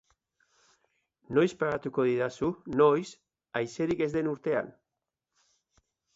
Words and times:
—Noiz 1.37 1.53
pagatuko 1.59 2.05
didazu? 2.11 2.49
—Noiz?, 2.81 3.13
haizerik 3.61 4.03
ez 4.09 4.09
den 4.19 4.33
urtean. 4.35 4.75